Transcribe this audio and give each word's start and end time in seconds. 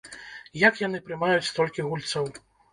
Як 0.61 0.81
яны 0.87 1.03
прымаюць 1.09 1.47
столькі 1.53 1.89
гульцоў? 1.93 2.35